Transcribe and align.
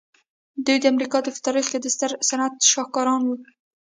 دوی 0.65 0.77
د 0.81 0.85
امریکا 0.93 1.17
د 1.21 1.23
صنعت 1.27 1.35
په 1.37 1.41
تاریخ 1.47 1.65
کې 1.71 1.79
د 1.81 1.87
ستر 1.95 2.11
صنعت 2.29 2.53
شاهدان 2.71 3.21
وو 3.25 3.35